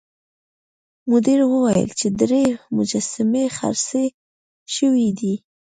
[1.11, 2.43] مدیر وویل چې درې
[2.77, 4.05] مجسمې خرڅې
[4.75, 5.33] شوې دي.